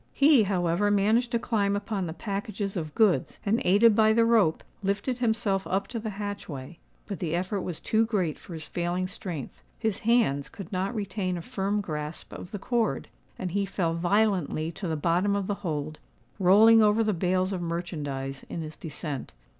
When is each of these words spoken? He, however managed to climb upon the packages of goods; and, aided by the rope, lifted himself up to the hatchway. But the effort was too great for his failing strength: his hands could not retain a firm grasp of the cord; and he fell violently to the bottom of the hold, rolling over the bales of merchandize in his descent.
He, 0.13 0.41
however 0.45 0.89
managed 0.89 1.29
to 1.29 1.37
climb 1.37 1.75
upon 1.75 2.07
the 2.07 2.13
packages 2.13 2.75
of 2.75 2.95
goods; 2.95 3.37
and, 3.45 3.61
aided 3.63 3.95
by 3.95 4.13
the 4.13 4.25
rope, 4.25 4.63
lifted 4.81 5.19
himself 5.19 5.67
up 5.67 5.87
to 5.89 5.99
the 5.99 6.09
hatchway. 6.17 6.79
But 7.05 7.19
the 7.19 7.35
effort 7.35 7.61
was 7.61 7.79
too 7.79 8.07
great 8.07 8.39
for 8.39 8.53
his 8.53 8.67
failing 8.67 9.07
strength: 9.07 9.61
his 9.77 9.99
hands 9.99 10.49
could 10.49 10.71
not 10.71 10.95
retain 10.95 11.37
a 11.37 11.43
firm 11.43 11.81
grasp 11.81 12.33
of 12.33 12.49
the 12.49 12.57
cord; 12.57 13.09
and 13.37 13.51
he 13.51 13.63
fell 13.63 13.93
violently 13.93 14.71
to 14.71 14.87
the 14.87 14.95
bottom 14.97 15.35
of 15.35 15.45
the 15.45 15.53
hold, 15.61 15.99
rolling 16.39 16.81
over 16.81 17.03
the 17.03 17.13
bales 17.13 17.53
of 17.53 17.61
merchandize 17.61 18.43
in 18.49 18.63
his 18.63 18.75
descent. 18.77 19.33